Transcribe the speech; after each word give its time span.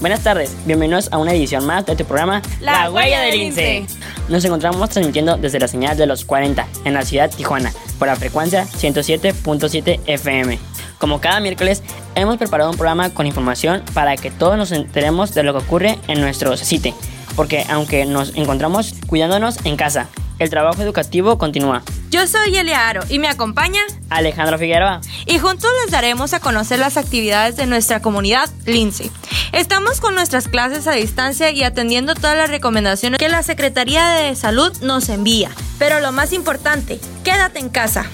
Buenas 0.00 0.22
tardes, 0.22 0.56
bienvenidos 0.64 1.12
a 1.12 1.18
una 1.18 1.34
edición 1.34 1.66
más 1.66 1.84
de 1.84 1.94
tu 1.94 2.06
programa 2.06 2.40
La 2.62 2.90
Huella 2.90 3.20
del 3.20 3.38
Lince. 3.38 3.86
Nos 4.30 4.42
encontramos 4.46 4.88
transmitiendo 4.88 5.36
desde 5.36 5.60
la 5.60 5.68
señal 5.68 5.94
de 5.98 6.06
los 6.06 6.24
40 6.24 6.66
en 6.86 6.94
la 6.94 7.02
ciudad 7.02 7.28
de 7.28 7.36
Tijuana 7.36 7.70
por 7.98 8.08
la 8.08 8.16
frecuencia 8.16 8.64
107.7 8.64 10.00
FM. 10.06 10.58
Como 10.96 11.20
cada 11.20 11.40
miércoles, 11.40 11.82
hemos 12.14 12.38
preparado 12.38 12.70
un 12.70 12.78
programa 12.78 13.10
con 13.10 13.26
información 13.26 13.82
para 13.92 14.16
que 14.16 14.30
todos 14.30 14.56
nos 14.56 14.72
enteremos 14.72 15.34
de 15.34 15.42
lo 15.42 15.52
que 15.52 15.58
ocurre 15.58 15.98
en 16.08 16.22
nuestro 16.22 16.56
sitio, 16.56 16.94
porque 17.36 17.66
aunque 17.68 18.06
nos 18.06 18.34
encontramos 18.36 18.94
cuidándonos 19.06 19.58
en 19.66 19.76
casa, 19.76 20.08
el 20.38 20.48
trabajo 20.48 20.80
educativo 20.80 21.36
continúa. 21.36 21.82
Yo 22.10 22.26
soy 22.26 22.56
Elia 22.56 22.88
Aro 22.88 23.02
y 23.10 23.18
me 23.18 23.28
acompaña 23.28 23.82
Alejandro 24.08 24.58
Figueroa. 24.58 25.02
Y 25.26 25.38
juntos 25.38 25.70
les 25.84 25.92
daremos 25.92 26.32
a 26.32 26.40
conocer 26.40 26.78
las 26.78 26.96
actividades 26.96 27.56
de 27.56 27.66
nuestra 27.66 28.00
comunidad 28.00 28.48
Lince. 28.64 29.10
Estamos 29.52 30.00
con 30.00 30.14
nuestras 30.14 30.46
clases 30.46 30.86
a 30.86 30.92
distancia 30.92 31.50
y 31.50 31.64
atendiendo 31.64 32.14
todas 32.14 32.36
las 32.36 32.50
recomendaciones 32.50 33.18
que 33.18 33.28
la 33.28 33.42
Secretaría 33.42 34.08
de 34.08 34.36
Salud 34.36 34.72
nos 34.80 35.08
envía. 35.08 35.50
Pero 35.78 35.98
lo 35.98 36.12
más 36.12 36.32
importante, 36.32 37.00
quédate 37.24 37.58
en 37.58 37.68
casa. 37.68 38.06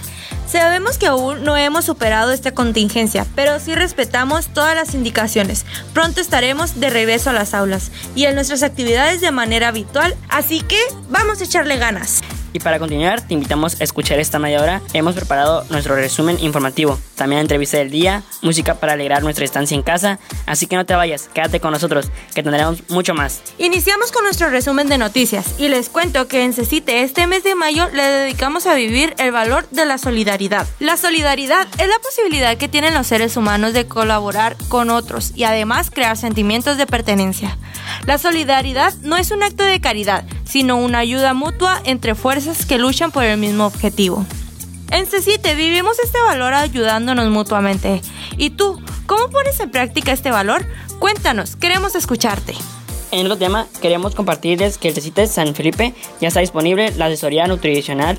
Sabemos 0.47 0.97
que 0.97 1.09
aún 1.09 1.45
no 1.45 1.57
hemos 1.57 1.85
superado 1.85 2.33
esta 2.33 2.53
contingencia, 2.53 3.27
pero 3.35 3.61
sí 3.61 3.75
respetamos 3.75 4.47
todas 4.49 4.75
las 4.75 4.95
indicaciones. 4.95 5.67
Pronto 5.93 6.21
estaremos 6.21 6.81
de 6.81 6.89
regreso 6.89 7.31
a 7.31 7.35
las 7.35 7.53
aulas 7.53 7.91
y 8.15 8.25
en 8.25 8.37
nuestras 8.37 8.63
actividades 8.63 9.21
de 9.21 9.33
manera 9.33 9.69
habitual, 9.69 10.15
así 10.29 10.63
que 10.63 10.79
vamos 11.11 11.41
a 11.41 11.45
echarle 11.45 11.77
ganas. 11.77 12.23
Y 12.57 12.59
para 12.59 12.79
continuar, 12.79 13.21
te 13.21 13.35
invitamos 13.35 13.79
a 13.83 13.85
escuchar 13.85 14.19
esta 14.19 14.39
media 14.39 14.63
hora. 14.63 14.81
Hemos 14.95 15.15
preparado 15.15 15.67
nuestro 15.69 15.95
resumen 15.95 16.39
informativo, 16.41 16.99
también 17.15 17.43
entrevista 17.43 17.77
del 17.77 17.91
día, 17.91 18.23
música 18.41 18.77
para 18.77 18.95
alegrar 18.95 19.23
nuestra 19.23 19.45
estancia 19.45 19.75
en 19.75 19.83
casa. 19.83 20.19
Así 20.47 20.67
que 20.67 20.75
no 20.75 20.87
te 20.87 20.95
vayas, 20.95 21.29
quédate 21.35 21.61
con 21.61 21.73
nosotros, 21.73 22.11
que 22.35 22.43
tendremos 22.43 22.89
mucho 22.89 23.13
más. 23.13 23.43
Iniciamos 23.59 24.11
con 24.11 24.25
nuestro 24.25 24.49
resumen 24.49 24.89
de 24.89 24.97
noticias 24.97 25.57
y 25.59 25.69
les 25.69 25.91
cuento 25.91 26.29
que 26.29 26.45
en 26.45 26.55
CECITE 26.55 27.03
este 27.03 27.27
mes 27.27 27.45
de 27.45 27.55
mayo 27.55 27.91
le 27.93 28.03
dedicamos 28.03 28.65
a 28.65 28.75
vivir 28.75 29.13
el 29.19 29.33
valor 29.33 29.69
de 29.71 29.85
la 29.85 29.99
solidaridad. 29.99 30.67
La 30.79 30.97
solidaridad 30.97 31.69
es 31.77 31.89
la 31.89 31.99
posibilidad 32.03 32.57
que 32.57 32.69
tienen 32.69 32.95
los 32.95 33.07
seres 33.07 33.37
humanos 33.37 33.75
de 33.75 33.87
colaborar 33.87 34.57
con 34.69 34.89
otros 34.89 35.33
y 35.35 35.45
además 35.45 35.91
crear 35.91 36.17
sentimientos 36.17 36.79
de 36.79 36.87
pertenencia. 36.87 37.59
La 38.05 38.19
solidaridad 38.19 38.95
no 39.03 39.17
es 39.17 39.31
un 39.31 39.43
acto 39.43 39.65
de 39.65 39.81
caridad, 39.81 40.25
sino 40.45 40.77
una 40.77 40.99
ayuda 40.99 41.35
mutua 41.35 41.81
entre 41.85 42.15
fuerzas 42.15 42.67
que 42.67 42.79
luchan 42.79 43.11
por 43.11 43.25
el 43.25 43.39
mismo 43.39 43.67
objetivo. 43.67 44.25
En 44.91 45.07
CECITE 45.07 45.55
vivimos 45.55 45.99
este 45.99 46.21
valor 46.21 46.55
ayudándonos 46.55 47.29
mutuamente. 47.31 48.01
¿Y 48.37 48.51
tú, 48.51 48.81
cómo 49.07 49.31
pones 49.31 49.59
en 49.61 49.71
práctica 49.71 50.13
este 50.13 50.31
valor? 50.31 50.65
Cuéntanos, 50.99 51.57
queremos 51.57 51.95
escucharte. 51.95 52.55
En 53.11 53.27
otro 53.27 53.39
tema, 53.39 53.67
queremos 53.81 54.15
compartirles 54.15 54.79
que 54.79 54.89
el 54.89 54.95
CECITE 54.95 55.27
San 55.27 55.55
Felipe 55.55 55.95
ya 56.21 56.29
está 56.29 56.41
disponible 56.41 56.93
la 56.97 57.07
asesoría 57.07 57.47
nutricional 57.47 58.19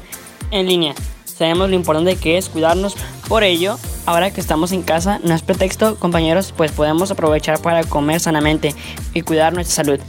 en 0.51 0.67
línea. 0.67 0.95
Sabemos 1.25 1.69
lo 1.69 1.75
importante 1.75 2.15
que 2.15 2.37
es 2.37 2.49
cuidarnos, 2.49 2.95
por 3.27 3.43
ello, 3.43 3.77
ahora 4.07 4.31
que 4.31 4.39
estamos 4.41 4.71
en 4.71 4.81
casa, 4.83 5.19
no 5.23 5.35
es 5.35 5.41
pretexto, 5.41 5.97
compañeros, 5.97 6.53
pues 6.55 6.71
podemos 6.71 7.11
aprovechar 7.11 7.61
para 7.61 7.83
comer 7.83 8.21
sanamente 8.21 8.73
y 9.13 9.21
cuidar 9.21 9.53
nuestra 9.53 9.83
salud. 9.83 9.99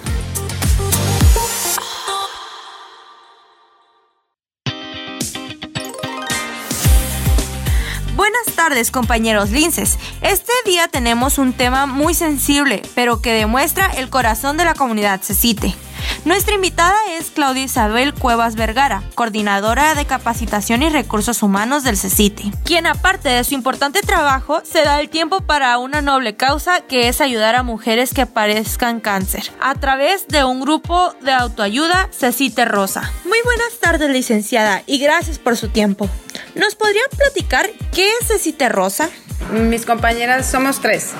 Tardes 8.69 8.89
compañeros 8.89 9.51
linces. 9.51 9.99
Este 10.21 10.51
día 10.65 10.87
tenemos 10.87 11.37
un 11.37 11.53
tema 11.53 11.85
muy 11.85 12.15
sensible, 12.15 12.81
pero 12.95 13.21
que 13.21 13.31
demuestra 13.31 13.85
el 13.85 14.09
corazón 14.09 14.57
de 14.57 14.65
la 14.65 14.73
comunidad 14.73 15.21
CECITE. 15.21 15.75
Nuestra 16.25 16.55
invitada 16.55 16.97
es 17.19 17.29
Claudia 17.29 17.65
Isabel 17.65 18.11
Cuevas 18.11 18.55
Vergara, 18.55 19.03
coordinadora 19.13 19.93
de 19.93 20.05
capacitación 20.05 20.81
y 20.81 20.89
recursos 20.89 21.43
humanos 21.43 21.83
del 21.83 21.97
CECITE, 21.97 22.51
quien 22.63 22.87
aparte 22.87 23.29
de 23.29 23.43
su 23.43 23.53
importante 23.53 24.01
trabajo 24.01 24.59
se 24.63 24.81
da 24.81 24.99
el 24.99 25.09
tiempo 25.09 25.41
para 25.41 25.77
una 25.77 26.01
noble 26.01 26.35
causa 26.35 26.81
que 26.81 27.09
es 27.09 27.21
ayudar 27.21 27.53
a 27.53 27.61
mujeres 27.61 28.11
que 28.11 28.25
padezcan 28.25 29.01
cáncer 29.01 29.51
a 29.61 29.75
través 29.75 30.27
de 30.27 30.43
un 30.43 30.61
grupo 30.61 31.13
de 31.21 31.31
autoayuda 31.31 32.09
CECITE 32.11 32.65
Rosa. 32.65 33.11
Muy 33.25 33.39
buenas 33.43 33.79
tardes 33.79 34.09
licenciada 34.09 34.81
y 34.87 34.97
gracias 34.97 35.37
por 35.37 35.57
su 35.57 35.69
tiempo. 35.69 36.09
¿Nos 36.55 36.73
podrían 36.73 37.05
platicar 37.15 37.69
qué 37.93 38.09
es 38.19 38.29
CECITE 38.29 38.69
Rosa? 38.69 39.11
Mis 39.51 39.85
compañeras 39.85 40.49
somos 40.49 40.81
tres 40.81 41.13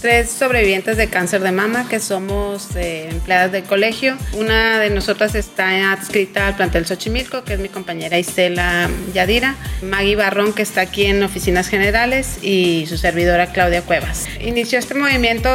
tres 0.00 0.30
sobrevivientes 0.30 0.96
de 0.96 1.08
cáncer 1.08 1.42
de 1.42 1.52
mama 1.52 1.86
que 1.88 2.00
somos 2.00 2.74
eh, 2.76 3.08
empleadas 3.10 3.52
del 3.52 3.64
colegio. 3.64 4.16
Una 4.32 4.78
de 4.78 4.90
nosotras 4.90 5.34
está 5.34 5.92
adscrita 5.92 6.46
al 6.46 6.56
plantel 6.56 6.86
Xochimilco, 6.86 7.44
que 7.44 7.54
es 7.54 7.60
mi 7.60 7.68
compañera 7.68 8.18
Isela 8.18 8.88
Yadira, 9.12 9.56
Maggie 9.82 10.16
Barrón, 10.16 10.52
que 10.52 10.62
está 10.62 10.80
aquí 10.80 11.06
en 11.06 11.22
oficinas 11.22 11.68
generales, 11.68 12.38
y 12.42 12.86
su 12.88 12.96
servidora 12.96 13.52
Claudia 13.52 13.82
Cuevas. 13.82 14.26
Inició 14.40 14.78
este 14.78 14.94
movimiento 14.94 15.50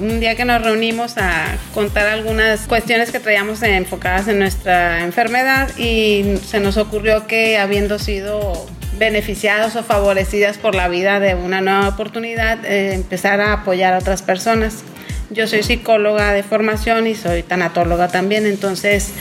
un 0.00 0.20
día 0.20 0.34
que 0.36 0.44
nos 0.44 0.62
reunimos 0.62 1.18
a 1.18 1.46
contar 1.74 2.06
algunas 2.06 2.66
cuestiones 2.66 3.10
que 3.10 3.20
traíamos 3.20 3.62
enfocadas 3.62 4.28
en 4.28 4.38
nuestra 4.38 5.02
enfermedad 5.02 5.76
y 5.76 6.38
se 6.46 6.60
nos 6.60 6.76
ocurrió 6.76 7.26
que 7.26 7.58
habiendo 7.58 7.98
sido 7.98 8.66
beneficiados 9.00 9.76
o 9.76 9.82
favorecidas 9.82 10.58
por 10.58 10.74
la 10.74 10.86
vida 10.86 11.20
de 11.20 11.34
una 11.34 11.62
nueva 11.62 11.88
oportunidad, 11.88 12.62
eh, 12.66 12.92
empezar 12.92 13.40
a 13.40 13.54
apoyar 13.54 13.94
a 13.94 13.98
otras 13.98 14.20
personas. 14.20 14.84
Yo 15.30 15.46
soy 15.46 15.62
psicóloga 15.62 16.32
de 16.32 16.42
formación 16.42 17.06
y 17.06 17.14
soy 17.14 17.42
tanatóloga 17.42 18.08
también, 18.08 18.44
entonces 18.44 19.12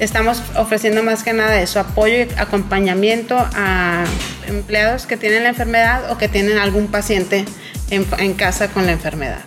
estamos 0.00 0.42
ofreciendo 0.56 1.04
más 1.04 1.22
que 1.22 1.32
nada 1.34 1.60
eso, 1.60 1.78
apoyo 1.78 2.16
y 2.16 2.28
acompañamiento 2.36 3.36
a 3.38 4.04
empleados 4.48 5.06
que 5.06 5.16
tienen 5.16 5.44
la 5.44 5.50
enfermedad 5.50 6.10
o 6.10 6.18
que 6.18 6.26
tienen 6.26 6.58
algún 6.58 6.88
paciente 6.88 7.44
en, 7.90 8.06
en 8.18 8.34
casa 8.34 8.68
con 8.68 8.86
la 8.86 8.92
enfermedad. 8.92 9.38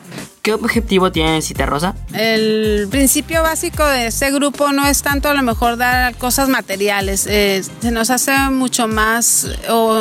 ¿Qué 0.42 0.54
objetivo 0.54 1.12
tiene 1.12 1.40
Cita 1.44 1.68
Rosa? 1.68 1.94
El 2.14 2.88
principio 2.90 3.44
básico 3.44 3.86
de 3.86 4.08
ese 4.08 4.32
grupo 4.32 4.72
no 4.72 4.88
es 4.88 5.04
tanto 5.04 5.30
a 5.30 5.36
lo 5.36 5.44
mejor 5.44 5.78
dar 5.78 6.16
cosas 6.16 6.50
materiales, 6.50 7.28
eh, 7.28 7.62
se 7.80 7.92
nos 7.92 8.10
hace 8.10 8.36
mucho 8.50 8.88
más 8.88 9.48
o 9.70 10.00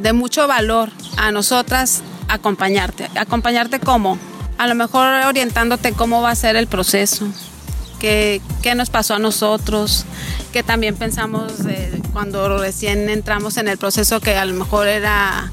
de 0.00 0.12
mucho 0.12 0.46
valor 0.46 0.90
a 1.16 1.32
nosotras 1.32 2.02
acompañarte. 2.28 3.10
¿Acompañarte 3.16 3.80
cómo? 3.80 4.16
A 4.58 4.68
lo 4.68 4.76
mejor 4.76 5.08
orientándote 5.26 5.92
cómo 5.92 6.22
va 6.22 6.30
a 6.30 6.36
ser 6.36 6.54
el 6.54 6.68
proceso, 6.68 7.26
qué, 7.98 8.40
qué 8.62 8.76
nos 8.76 8.90
pasó 8.90 9.14
a 9.14 9.18
nosotros, 9.18 10.04
que 10.52 10.62
también 10.62 10.94
pensamos 10.94 11.52
cuando 12.12 12.58
recién 12.58 13.08
entramos 13.08 13.56
en 13.56 13.66
el 13.66 13.78
proceso 13.78 14.20
que 14.20 14.36
a 14.36 14.44
lo 14.44 14.54
mejor 14.54 14.86
era 14.86 15.50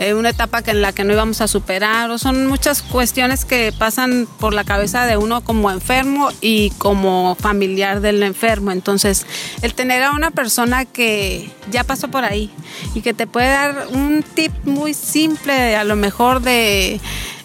eh, 0.00 0.14
una 0.14 0.30
etapa 0.30 0.62
que 0.62 0.70
en 0.70 0.80
la 0.80 0.94
que 0.94 1.04
no 1.04 1.12
íbamos 1.12 1.42
a 1.42 1.46
superar, 1.46 2.10
o 2.10 2.16
son 2.16 2.46
muchas 2.46 2.80
cuestiones 2.80 3.44
que 3.44 3.70
pasan 3.70 4.26
por 4.38 4.54
la 4.54 4.64
cabeza 4.64 5.04
de 5.04 5.18
uno 5.18 5.42
como 5.42 5.70
enfermo 5.70 6.30
y 6.40 6.70
como 6.78 7.36
familiar 7.38 8.00
del 8.00 8.22
enfermo. 8.22 8.70
Entonces, 8.70 9.26
el 9.60 9.74
tener 9.74 10.02
a 10.02 10.12
una 10.12 10.30
persona 10.30 10.86
que 10.86 11.50
ya 11.70 11.84
pasó 11.84 12.08
por 12.08 12.24
ahí 12.24 12.50
y 12.94 13.02
que 13.02 13.12
te 13.12 13.26
puede 13.26 13.48
dar 13.48 13.88
un 13.92 14.22
tip 14.22 14.52
muy 14.64 14.94
simple, 14.94 15.76
a 15.76 15.84
lo 15.84 15.96
mejor 15.96 16.40
de 16.40 16.98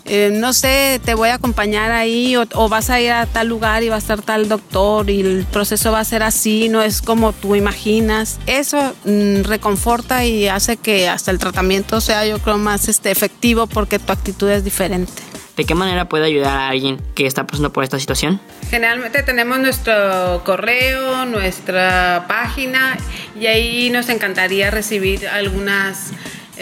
eh, 0.05 0.29
no 0.31 0.53
sé, 0.53 1.01
te 1.03 1.15
voy 1.15 1.29
a 1.29 1.35
acompañar 1.35 1.91
ahí 1.91 2.35
o, 2.35 2.69
vas 2.69 2.91
a 2.91 3.01
ir 3.01 3.11
a 3.11 3.25
tal 3.25 3.47
lugar 3.47 3.81
y 3.81 3.89
va 3.89 3.95
a 3.95 3.99
estar 3.99 4.21
tal 4.21 4.47
doctor 4.47 5.09
y 5.09 5.21
el 5.21 5.45
proceso 5.51 5.91
va 5.91 5.99
a 5.99 6.05
ser 6.05 6.21
así, 6.21 6.69
no 6.69 6.83
es 6.83 7.01
como 7.01 7.33
tú 7.33 7.55
imaginas. 7.55 8.39
Eso 8.45 8.93
mm, 9.05 9.41
reconforta 9.43 10.23
y 10.23 10.47
hace 10.47 10.77
que 10.77 11.09
hasta 11.09 11.31
el 11.31 11.39
tratamiento 11.39 12.01
sea 12.01 12.25
yo 12.25 12.37
creo 12.39 12.59
más 12.59 12.87
este, 12.87 13.09
efectivo 13.09 13.65
porque 13.65 13.97
tu 13.97 14.13
actitud 14.13 14.49
es 14.49 14.63
diferente. 14.63 15.23
¿De 15.57 15.63
qué 15.63 15.73
manera 15.73 16.09
puede 16.09 16.25
ayudar 16.25 16.57
a 16.57 16.67
alguien 16.67 17.01
que 17.15 17.25
está 17.25 17.47
pasando 17.47 17.71
por 17.71 17.83
esta 17.83 17.97
situación? 17.97 18.41
Generalmente 18.69 19.23
tenemos 19.23 19.57
nuestro 19.59 20.43
correo, 20.43 21.25
nuestra 21.25 22.25
página 22.27 22.97
y 23.39 23.47
ahí 23.47 23.89
nos 23.89 24.09
encantaría 24.09 24.69
recibir 24.69 25.27
algunas 25.29 26.11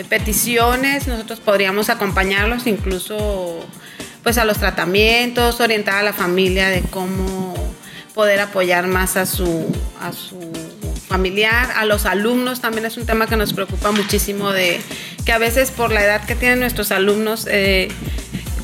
peticiones, 0.10 1.08
nosotros 1.08 1.40
podríamos 1.40 1.90
acompañarlos 1.90 2.66
incluso 2.68 3.66
pues 4.24 4.38
a 4.38 4.46
los 4.46 4.58
tratamientos, 4.58 5.60
orientar 5.60 5.96
a 5.96 6.04
la 6.04 6.14
familia 6.14 6.70
de 6.70 6.82
cómo 6.82 7.54
poder 8.14 8.40
apoyar 8.40 8.88
más 8.88 9.18
a 9.18 9.26
su, 9.26 9.66
a 10.00 10.14
su 10.14 10.40
familiar, 11.08 11.72
a 11.76 11.86
los 11.86 12.06
alumnos 12.06 12.62
también 12.62 12.86
es 12.86 12.98
un 12.98 13.06
tema 13.06 13.28
que 13.28 13.36
nos 13.36 13.54
preocupa 13.54 13.92
muchísimo 13.92 14.52
de 14.52 14.80
que 15.26 15.32
a 15.32 15.38
veces 15.38 15.72
por 15.72 15.92
la 15.92 16.04
edad 16.04 16.26
que 16.26 16.36
tienen 16.36 16.60
nuestros 16.60 16.92
alumnos 16.92 17.48
eh, 17.50 17.90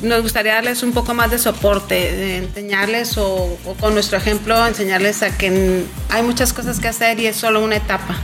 nos 0.02 0.22
gustaría 0.22 0.54
darles 0.54 0.82
un 0.82 0.92
poco 0.92 1.12
más 1.14 1.30
de 1.30 1.38
soporte, 1.38 1.94
de 1.94 2.36
enseñarles 2.38 3.18
o, 3.18 3.58
o, 3.64 3.74
con 3.74 3.92
nuestro 3.92 4.16
ejemplo 4.16 4.66
enseñarles 4.66 5.22
a 5.22 5.36
que 5.36 5.84
hay 6.08 6.22
muchas 6.22 6.52
cosas 6.52 6.80
que 6.80 6.88
hacer 6.88 7.20
y 7.20 7.26
es 7.26 7.36
solo 7.36 7.62
una 7.62 7.76
etapa. 7.76 8.16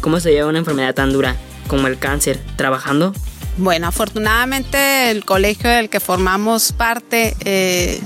¿Cómo 0.00 0.20
se 0.20 0.30
lleva 0.32 0.48
una 0.48 0.58
enfermedad 0.58 0.94
tan 0.94 1.12
dura? 1.12 1.36
Como 1.68 1.86
el 1.86 1.98
cáncer 1.98 2.40
trabajando? 2.56 3.12
Bueno, 3.58 3.88
afortunadamente 3.88 5.10
el 5.10 5.24
colegio 5.24 5.68
del 5.68 5.90
que 5.90 6.00
formamos 6.00 6.72
parte 6.72 7.36
eh, 7.44 8.00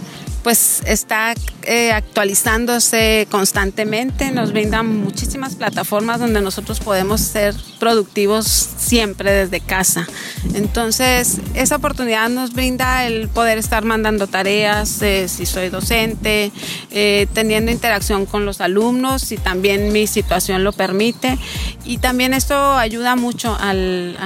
pues 0.47 0.81
está 0.87 1.35
eh, 1.65 1.91
actualizándose 1.91 3.27
constantemente, 3.33 4.31
nos 4.31 4.53
brindan 4.53 4.87
muchísimas 4.87 5.57
plataformas 5.57 6.21
donde 6.21 6.41
nosotros 6.41 6.79
podemos 6.79 7.21
ser 7.21 7.53
productivos 7.81 8.47
siempre 8.47 9.33
desde 9.33 9.59
casa. 9.59 10.07
Entonces, 10.55 11.41
esa 11.55 11.75
oportunidad 11.75 12.29
nos 12.29 12.53
brinda 12.53 13.07
el 13.07 13.29
poder 13.29 13.59
estar 13.59 13.85
mandando 13.85 14.29
tareas, 14.29 15.03
eh, 15.03 15.27
si 15.27 15.47
soy 15.47 15.69
docente, 15.69 16.53
eh, 16.93 17.27
teniendo 17.33 17.73
interacción 17.73 18.25
con 18.25 18.47
los 18.47 18.61
alumnos, 18.61 19.23
si 19.23 19.39
también 19.39 19.93
mi 19.93 20.07
situación 20.07 20.63
lo 20.63 20.73
permite. 20.73 21.39
Y 21.85 21.99
también 21.99 22.35
esto 22.35 22.75
ayuda 22.75 23.17
mucho 23.17 23.57
al, 23.59 24.17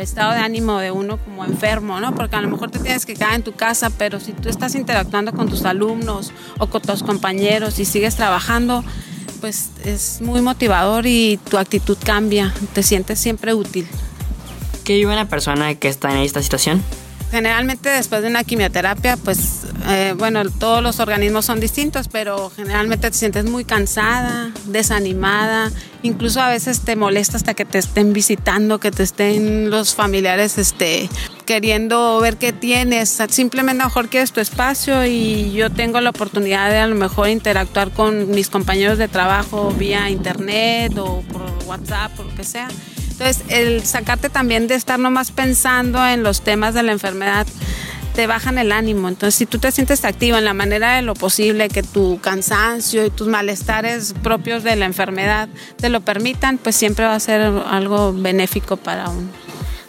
estado 0.00 0.32
de 0.32 0.38
ánimo 0.38 0.78
de 0.78 0.92
uno 0.92 1.18
como 1.18 1.44
enfermo, 1.44 1.98
¿no? 1.98 2.14
Porque 2.14 2.36
a 2.36 2.40
lo 2.40 2.48
mejor 2.48 2.70
te 2.70 2.78
tienes 2.78 3.04
que 3.04 3.14
quedar 3.14 3.34
en 3.34 3.42
tu 3.42 3.52
casa, 3.52 3.90
pero 3.90 4.20
si 4.20 4.32
tú 4.32 4.48
estás 4.48 4.74
interactuando 4.76 5.32
con 5.32 5.48
tus 5.48 5.55
alumnos 5.64 6.32
o 6.58 6.68
con 6.68 6.82
tus 6.82 7.02
compañeros 7.02 7.78
y 7.78 7.84
sigues 7.84 8.16
trabajando, 8.16 8.84
pues 9.40 9.70
es 9.84 10.20
muy 10.20 10.40
motivador 10.40 11.06
y 11.06 11.38
tu 11.50 11.58
actitud 11.58 11.96
cambia, 12.04 12.52
te 12.74 12.82
sientes 12.82 13.18
siempre 13.18 13.54
útil. 13.54 13.86
¿Qué 14.84 14.94
vive 14.94 15.12
una 15.12 15.28
persona 15.28 15.74
que 15.74 15.88
está 15.88 16.10
en 16.10 16.18
esta 16.18 16.42
situación? 16.42 16.82
Generalmente 17.30 17.88
después 17.88 18.22
de 18.22 18.28
una 18.28 18.44
quimioterapia, 18.44 19.16
pues 19.16 19.66
eh, 19.88 20.14
bueno, 20.16 20.42
todos 20.48 20.82
los 20.82 21.00
organismos 21.00 21.44
son 21.44 21.58
distintos, 21.58 22.08
pero 22.08 22.50
generalmente 22.54 23.10
te 23.10 23.16
sientes 23.16 23.44
muy 23.44 23.64
cansada, 23.64 24.52
desanimada, 24.66 25.72
incluso 26.02 26.40
a 26.40 26.48
veces 26.48 26.80
te 26.80 26.94
molesta 26.94 27.36
hasta 27.36 27.54
que 27.54 27.64
te 27.64 27.78
estén 27.78 28.12
visitando, 28.12 28.78
que 28.78 28.92
te 28.92 29.02
estén 29.02 29.70
los 29.70 29.94
familiares 29.94 30.56
este, 30.56 31.10
queriendo 31.44 32.20
ver 32.20 32.36
qué 32.36 32.52
tienes. 32.52 33.20
Simplemente 33.30 33.82
a 33.82 33.84
lo 33.84 33.88
mejor 33.88 34.08
quieres 34.08 34.32
tu 34.32 34.40
espacio 34.40 35.04
y 35.04 35.52
yo 35.52 35.70
tengo 35.70 36.00
la 36.00 36.10
oportunidad 36.10 36.70
de 36.70 36.78
a 36.78 36.86
lo 36.86 36.94
mejor 36.94 37.28
interactuar 37.28 37.90
con 37.90 38.30
mis 38.30 38.48
compañeros 38.48 38.98
de 38.98 39.08
trabajo 39.08 39.72
vía 39.76 40.10
internet 40.10 40.96
o 40.96 41.22
por 41.22 41.42
WhatsApp 41.66 42.18
o 42.20 42.22
lo 42.22 42.34
que 42.34 42.44
sea. 42.44 42.68
Entonces, 43.18 43.44
el 43.48 43.82
sacarte 43.84 44.28
también 44.28 44.68
de 44.68 44.74
estar 44.74 44.98
nomás 44.98 45.30
pensando 45.30 46.06
en 46.06 46.22
los 46.22 46.42
temas 46.42 46.74
de 46.74 46.82
la 46.82 46.92
enfermedad 46.92 47.46
te 48.14 48.26
bajan 48.26 48.58
el 48.58 48.72
ánimo. 48.72 49.08
Entonces, 49.08 49.34
si 49.34 49.46
tú 49.46 49.58
te 49.58 49.72
sientes 49.72 50.04
activa 50.04 50.38
en 50.38 50.44
la 50.44 50.52
manera 50.52 50.96
de 50.96 51.02
lo 51.02 51.14
posible, 51.14 51.68
que 51.68 51.82
tu 51.82 52.18
cansancio 52.20 53.06
y 53.06 53.10
tus 53.10 53.26
malestares 53.28 54.14
propios 54.22 54.64
de 54.64 54.76
la 54.76 54.84
enfermedad 54.84 55.48
te 55.76 55.88
lo 55.88 56.02
permitan, 56.02 56.58
pues 56.58 56.76
siempre 56.76 57.06
va 57.06 57.14
a 57.14 57.20
ser 57.20 57.40
algo 57.40 58.12
benéfico 58.12 58.76
para 58.76 59.08
uno. 59.08 59.28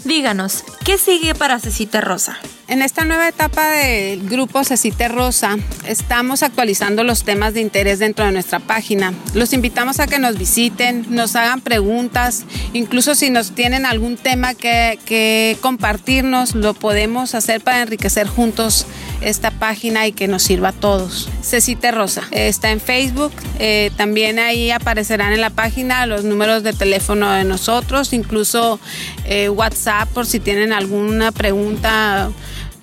Díganos, 0.05 0.63
¿qué 0.85 0.97
sigue 0.97 1.35
para 1.35 1.59
Cecita 1.59 1.99
Rosa? 1.99 2.37
En 2.69 2.81
esta 2.81 3.05
nueva 3.05 3.29
etapa 3.29 3.65
del 3.69 4.27
grupo 4.27 4.61
Cecite 4.65 5.07
Rosa, 5.07 5.55
estamos 5.87 6.43
actualizando 6.43 7.05
los 7.05 7.23
temas 7.23 7.53
de 7.53 7.61
interés 7.61 7.99
dentro 7.99 8.25
de 8.25 8.33
nuestra 8.33 8.59
página. 8.59 9.13
Los 9.33 9.53
invitamos 9.53 10.01
a 10.01 10.07
que 10.07 10.19
nos 10.19 10.37
visiten, 10.37 11.05
nos 11.09 11.37
hagan 11.37 11.61
preguntas, 11.61 12.43
incluso 12.73 13.15
si 13.15 13.29
nos 13.29 13.51
tienen 13.51 13.85
algún 13.85 14.17
tema 14.17 14.53
que, 14.53 15.57
compartirnos, 15.61 16.55
lo 16.55 16.73
podemos 16.73 17.35
hacer 17.35 17.61
para 17.61 17.83
enriquecer 17.83 18.27
juntos 18.27 18.85
esta 19.21 19.49
página 19.49 20.05
y 20.05 20.11
que 20.11 20.27
nos 20.27 20.43
sirva 20.43 20.69
a 20.69 20.73
todos. 20.73 21.29
Cecite 21.41 21.91
Rosa 21.91 22.23
está 22.31 22.71
en 22.71 22.81
Facebook, 22.81 23.31
eh, 23.59 23.91
también 23.95 24.39
ahí 24.39 24.71
aparecerán 24.71 25.31
en 25.31 25.39
la 25.39 25.51
página 25.51 26.05
los 26.05 26.25
números 26.25 26.63
de 26.63 26.73
teléfono 26.73 27.31
de 27.31 27.45
nosotros, 27.45 28.11
incluso 28.11 28.77
eh, 29.23 29.47
WhatsApp 29.47 30.09
por 30.09 30.25
si 30.25 30.41
tienen 30.41 30.73
alguna 30.73 31.31
pregunta 31.31 32.29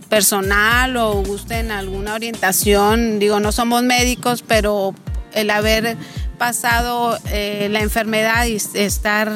personal 0.08 0.96
o 0.96 1.22
gusten 1.22 1.70
alguna 1.70 2.14
orientación. 2.14 3.18
Digo, 3.18 3.40
no 3.40 3.52
somos 3.52 3.82
médicos, 3.82 4.42
pero 4.46 4.94
el 5.32 5.50
haber 5.50 5.96
pasado 6.38 7.18
eh, 7.30 7.68
la 7.70 7.80
enfermedad 7.80 8.46
y 8.46 8.56
estar 8.74 9.32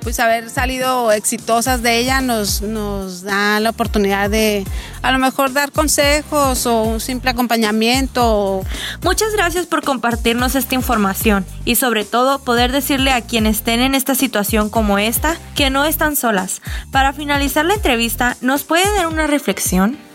pues 0.00 0.20
haber 0.20 0.50
salido 0.50 1.12
exitosas 1.12 1.82
de 1.82 1.98
ella 1.98 2.20
nos, 2.20 2.62
nos 2.62 3.22
da 3.22 3.60
la 3.60 3.70
oportunidad 3.70 4.30
de 4.30 4.64
a 5.02 5.12
lo 5.12 5.18
mejor 5.18 5.52
dar 5.52 5.72
consejos 5.72 6.66
o 6.66 6.82
un 6.82 7.00
simple 7.00 7.30
acompañamiento. 7.30 8.62
Muchas 9.02 9.32
gracias 9.32 9.66
por 9.66 9.82
compartirnos 9.84 10.54
esta 10.54 10.74
información 10.74 11.44
y 11.64 11.76
sobre 11.76 12.04
todo 12.04 12.38
poder 12.38 12.72
decirle 12.72 13.12
a 13.12 13.20
quienes 13.20 13.58
estén 13.58 13.80
en 13.80 13.94
esta 13.94 14.14
situación 14.14 14.70
como 14.70 14.98
esta 14.98 15.36
que 15.54 15.70
no 15.70 15.84
están 15.84 16.16
solas. 16.16 16.62
Para 16.92 17.12
finalizar 17.12 17.64
la 17.64 17.74
entrevista, 17.74 18.36
¿nos 18.40 18.62
puede 18.64 18.84
dar 18.96 19.08
una 19.08 19.26
reflexión? 19.26 20.07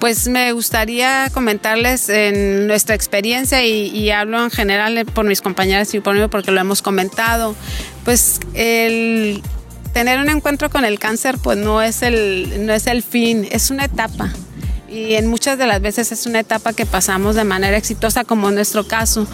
Pues 0.00 0.28
me 0.28 0.50
gustaría 0.52 1.28
comentarles 1.32 2.08
en 2.08 2.66
nuestra 2.66 2.94
experiencia 2.94 3.62
y, 3.62 4.10
hablo 4.10 4.42
en 4.42 4.50
general 4.50 5.04
por 5.04 5.26
mis 5.26 5.42
compañeras 5.42 5.92
y 5.92 6.00
por 6.00 6.16
mí 6.16 6.26
porque 6.28 6.50
lo 6.50 6.60
hemos 6.60 6.80
comentado. 6.80 7.54
Pues 8.04 8.40
el 8.54 9.42
tener 9.92 10.18
un 10.18 10.30
encuentro 10.30 10.70
con 10.70 10.86
el 10.86 10.98
cáncer 10.98 11.36
pues 11.42 11.58
no 11.58 11.82
es 11.82 12.02
el, 12.02 12.64
no 12.64 12.72
es 12.72 12.86
el 12.86 13.02
fin, 13.02 13.46
es 13.50 13.70
una 13.70 13.84
etapa. 13.84 14.32
Y 14.90 15.14
en 15.14 15.28
muchas 15.28 15.56
de 15.56 15.66
las 15.66 15.80
veces 15.80 16.10
es 16.10 16.26
una 16.26 16.40
etapa 16.40 16.72
que 16.72 16.84
pasamos 16.84 17.36
de 17.36 17.44
manera 17.44 17.76
exitosa 17.76 18.24
como 18.24 18.48
en 18.48 18.56
nuestro 18.56 18.86
caso 18.86 19.26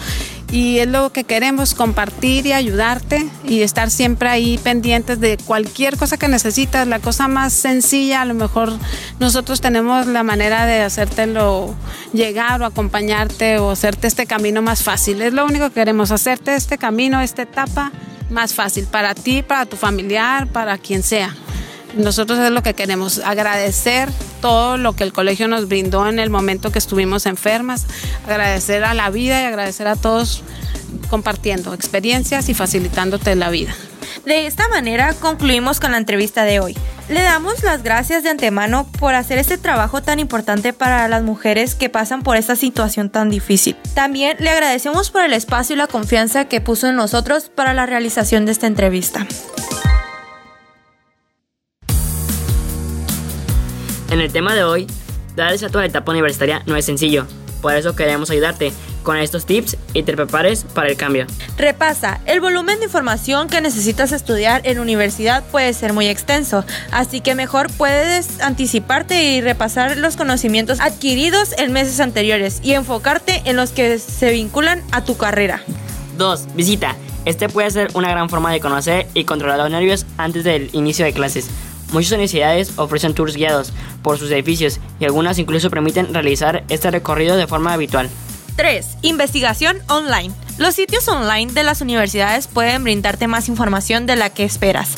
y 0.51 0.77
es 0.77 0.87
lo 0.87 1.11
que 1.11 1.23
queremos 1.23 1.73
compartir 1.73 2.45
y 2.45 2.53
ayudarte 2.53 3.27
y 3.43 3.63
estar 3.63 3.89
siempre 3.89 4.29
ahí 4.29 4.57
pendientes 4.57 5.19
de 5.19 5.37
cualquier 5.37 5.97
cosa 5.97 6.17
que 6.17 6.27
necesitas, 6.27 6.87
la 6.87 6.99
cosa 6.99 7.27
más 7.27 7.51
sencilla, 7.53 8.21
a 8.21 8.25
lo 8.25 8.33
mejor 8.33 8.71
nosotros 9.19 9.59
tenemos 9.59 10.07
la 10.07 10.23
manera 10.23 10.65
de 10.65 10.83
hacértelo 10.83 11.75
llegar 12.13 12.61
o 12.61 12.65
acompañarte 12.65 13.59
o 13.59 13.71
hacerte 13.71 14.07
este 14.07 14.25
camino 14.25 14.61
más 14.61 14.83
fácil. 14.83 15.21
Es 15.21 15.33
lo 15.33 15.45
único 15.45 15.67
que 15.69 15.75
queremos, 15.75 16.11
hacerte 16.11 16.55
este 16.55 16.77
camino, 16.77 17.19
esta 17.19 17.41
etapa 17.41 17.91
más 18.29 18.53
fácil 18.53 18.85
para 18.85 19.15
ti, 19.15 19.41
para 19.41 19.65
tu 19.65 19.75
familiar, 19.75 20.47
para 20.47 20.77
quien 20.77 21.03
sea. 21.03 21.35
Nosotros 21.97 22.39
es 22.39 22.51
lo 22.51 22.61
que 22.61 22.73
queremos, 22.73 23.19
agradecer 23.19 24.09
todo 24.41 24.77
lo 24.77 24.93
que 24.93 25.03
el 25.03 25.13
colegio 25.13 25.47
nos 25.47 25.67
brindó 25.67 26.07
en 26.07 26.19
el 26.19 26.29
momento 26.29 26.71
que 26.71 26.79
estuvimos 26.79 27.25
enfermas, 27.25 27.87
agradecer 28.27 28.83
a 28.83 28.93
la 28.93 29.09
vida 29.09 29.41
y 29.41 29.45
agradecer 29.45 29.87
a 29.87 29.95
todos 29.95 30.43
compartiendo 31.09 31.73
experiencias 31.73 32.49
y 32.49 32.53
facilitándote 32.53 33.35
la 33.35 33.49
vida. 33.49 33.73
De 34.25 34.45
esta 34.45 34.67
manera 34.67 35.13
concluimos 35.13 35.79
con 35.79 35.91
la 35.91 35.97
entrevista 35.97 36.43
de 36.43 36.59
hoy. 36.59 36.77
Le 37.09 37.21
damos 37.21 37.63
las 37.63 37.83
gracias 37.83 38.23
de 38.23 38.29
antemano 38.29 38.85
por 38.99 39.15
hacer 39.15 39.37
este 39.37 39.57
trabajo 39.57 40.01
tan 40.01 40.19
importante 40.19 40.73
para 40.73 41.07
las 41.07 41.23
mujeres 41.23 41.75
que 41.75 41.89
pasan 41.89 42.23
por 42.23 42.35
esta 42.35 42.55
situación 42.55 43.09
tan 43.09 43.29
difícil. 43.29 43.77
También 43.93 44.35
le 44.39 44.49
agradecemos 44.49 45.09
por 45.09 45.23
el 45.23 45.33
espacio 45.33 45.75
y 45.75 45.77
la 45.77 45.87
confianza 45.87 46.45
que 46.45 46.61
puso 46.61 46.87
en 46.87 46.97
nosotros 46.97 47.49
para 47.53 47.73
la 47.73 47.85
realización 47.85 48.45
de 48.45 48.51
esta 48.51 48.67
entrevista. 48.67 49.25
En 54.09 54.21
el 54.21 54.31
tema 54.31 54.55
de 54.55 54.63
hoy, 54.63 54.87
dar 55.35 55.51
el 55.51 55.59
salto 55.59 55.79
a 55.79 55.81
la 55.81 55.87
etapa 55.87 56.11
universitaria 56.11 56.63
no 56.65 56.75
es 56.75 56.85
sencillo. 56.85 57.25
Por 57.61 57.75
eso 57.75 57.95
queremos 57.95 58.29
ayudarte 58.29 58.71
con 59.03 59.17
estos 59.17 59.45
tips 59.45 59.77
y 59.93 60.03
te 60.03 60.13
prepares 60.13 60.63
para 60.63 60.89
el 60.89 60.95
cambio. 60.95 61.25
Repasa, 61.57 62.21
el 62.25 62.39
volumen 62.39 62.79
de 62.79 62.85
información 62.85 63.49
que 63.49 63.61
necesitas 63.61 64.11
estudiar 64.11 64.61
en 64.65 64.79
universidad 64.79 65.43
puede 65.49 65.73
ser 65.73 65.93
muy 65.93 66.07
extenso, 66.07 66.63
así 66.91 67.21
que 67.21 67.35
mejor 67.35 67.71
puedes 67.71 68.41
anticiparte 68.41 69.23
y 69.23 69.41
repasar 69.41 69.97
los 69.97 70.15
conocimientos 70.15 70.79
adquiridos 70.79 71.53
en 71.57 71.73
meses 71.73 71.99
anteriores 71.99 72.59
y 72.63 72.73
enfocarte 72.73 73.41
en 73.45 73.55
los 73.55 73.71
que 73.71 73.99
se 73.99 74.31
vinculan 74.31 74.83
a 74.91 75.03
tu 75.03 75.17
carrera. 75.17 75.63
2. 76.17 76.55
Visita. 76.55 76.95
Este 77.25 77.49
puede 77.49 77.69
ser 77.71 77.89
una 77.93 78.09
gran 78.09 78.29
forma 78.29 78.51
de 78.53 78.61
conocer 78.61 79.07
y 79.13 79.25
controlar 79.25 79.57
los 79.57 79.69
nervios 79.69 80.05
antes 80.17 80.45
del 80.45 80.69
inicio 80.71 81.03
de 81.03 81.11
clases. 81.11 81.49
Muchas 81.91 82.11
universidades 82.11 82.77
ofrecen 82.77 83.13
tours 83.13 83.35
guiados 83.35 83.71
por 84.01 84.17
sus 84.17 84.31
edificios 84.31 84.79
y 84.99 85.05
algunas 85.05 85.39
incluso 85.39 85.69
permiten 85.69 86.13
realizar 86.13 86.63
este 86.69 86.91
recorrido 86.91 87.37
de 87.37 87.47
forma 87.47 87.73
habitual. 87.73 88.09
3. 88.55 88.97
Investigación 89.03 89.77
online. 89.87 90.33
Los 90.57 90.73
sitios 90.73 91.07
online 91.07 91.53
de 91.53 91.63
las 91.63 91.81
universidades 91.81 92.47
pueden 92.47 92.83
brindarte 92.83 93.27
más 93.27 93.47
información 93.47 94.07
de 94.07 94.15
la 94.15 94.31
que 94.31 94.43
esperas. 94.43 94.95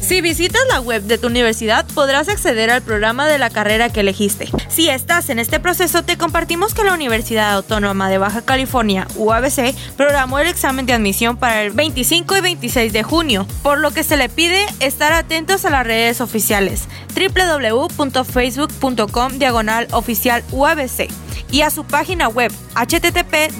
Si 0.00 0.20
visitas 0.20 0.60
la 0.68 0.80
web 0.80 1.02
de 1.02 1.18
tu 1.18 1.26
universidad 1.26 1.84
podrás 1.94 2.28
acceder 2.28 2.70
al 2.70 2.82
programa 2.82 3.26
de 3.26 3.38
la 3.38 3.50
carrera 3.50 3.90
que 3.90 4.00
elegiste. 4.00 4.48
Si 4.68 4.88
estás 4.88 5.28
en 5.28 5.40
este 5.40 5.58
proceso, 5.58 6.04
te 6.04 6.16
compartimos 6.16 6.74
que 6.74 6.84
la 6.84 6.94
Universidad 6.94 7.54
Autónoma 7.54 8.08
de 8.08 8.18
Baja 8.18 8.42
California, 8.42 9.08
UABC, 9.16 9.74
programó 9.96 10.38
el 10.38 10.46
examen 10.46 10.86
de 10.86 10.92
admisión 10.92 11.36
para 11.36 11.62
el 11.62 11.72
25 11.72 12.36
y 12.36 12.40
26 12.40 12.92
de 12.92 13.02
junio, 13.02 13.46
por 13.62 13.78
lo 13.78 13.90
que 13.90 14.04
se 14.04 14.16
le 14.16 14.28
pide 14.28 14.64
estar 14.78 15.12
atentos 15.12 15.64
a 15.64 15.70
las 15.70 15.84
redes 15.84 16.20
oficiales 16.20 16.84
www.facebook.com 17.14 19.38
diagonal 19.38 19.88
oficial 19.90 20.44
UABC 20.52 21.08
y 21.50 21.62
a 21.62 21.70
su 21.70 21.84
página 21.84 22.28
web 22.28 22.52
http 22.74 23.50